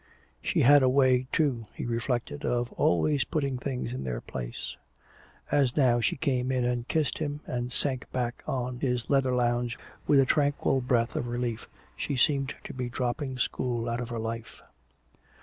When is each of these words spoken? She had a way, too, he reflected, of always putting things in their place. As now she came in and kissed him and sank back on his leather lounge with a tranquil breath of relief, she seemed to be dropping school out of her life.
She 0.41 0.61
had 0.61 0.81
a 0.81 0.89
way, 0.89 1.27
too, 1.31 1.67
he 1.75 1.85
reflected, 1.85 2.43
of 2.43 2.71
always 2.73 3.23
putting 3.23 3.59
things 3.59 3.93
in 3.93 4.03
their 4.03 4.19
place. 4.19 4.75
As 5.51 5.77
now 5.77 5.99
she 6.01 6.15
came 6.15 6.51
in 6.51 6.65
and 6.65 6.87
kissed 6.87 7.19
him 7.19 7.41
and 7.45 7.71
sank 7.71 8.11
back 8.11 8.41
on 8.47 8.79
his 8.79 9.11
leather 9.11 9.35
lounge 9.35 9.77
with 10.07 10.19
a 10.19 10.25
tranquil 10.25 10.81
breath 10.81 11.15
of 11.15 11.27
relief, 11.27 11.69
she 11.95 12.15
seemed 12.17 12.55
to 12.63 12.73
be 12.73 12.89
dropping 12.89 13.37
school 13.37 13.87
out 13.87 14.01
of 14.01 14.09
her 14.09 14.17
life. 14.17 14.63